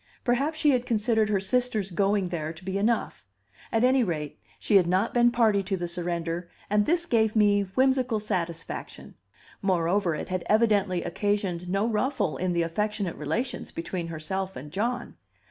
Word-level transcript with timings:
Perhaps 0.23 0.57
she 0.57 0.71
had 0.71 0.87
considered 0.87 1.29
her 1.29 1.39
sister's 1.39 1.91
going 1.91 2.29
there 2.29 2.51
to 2.51 2.65
be 2.65 2.75
enough; 2.79 3.23
at 3.71 3.83
any 3.83 4.03
rate, 4.03 4.39
she 4.57 4.77
had 4.77 4.87
not 4.87 5.13
been 5.13 5.29
party 5.29 5.61
to 5.61 5.77
the 5.77 5.87
surrender, 5.87 6.49
and 6.71 6.87
this 6.87 7.05
gave 7.05 7.35
me 7.35 7.61
whimsical 7.75 8.19
satisfaction. 8.19 9.13
Moreover, 9.61 10.15
it 10.15 10.29
had 10.29 10.41
evidently 10.49 11.03
occasioned 11.03 11.69
no 11.69 11.87
ruffle 11.87 12.35
in 12.37 12.51
the 12.53 12.63
affectionate 12.63 13.15
relations 13.15 13.71
between 13.71 14.07
herself 14.07 14.55
and 14.55 14.71
John. 14.71 15.17